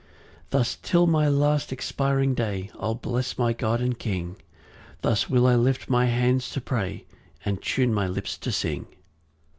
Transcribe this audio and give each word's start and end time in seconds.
6 0.45 0.45
Thus 0.49 0.77
till 0.81 1.05
my 1.05 1.27
last 1.29 1.71
expiring 1.71 2.33
day 2.33 2.71
I'll 2.79 2.95
bless 2.95 3.37
my 3.37 3.53
God 3.53 3.81
and 3.81 3.99
King; 3.99 4.37
Thus 5.03 5.29
will 5.29 5.45
I 5.45 5.53
lift 5.53 5.91
my 5.91 6.07
hands 6.07 6.49
to 6.53 6.59
pray, 6.59 7.05
And 7.45 7.61
tune 7.61 7.93
my 7.93 8.07
lips 8.07 8.35
to 8.39 8.51
sing. 8.51 8.87